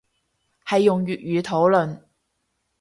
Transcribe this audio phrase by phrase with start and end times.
[0.65, 2.01] 係用粵語討論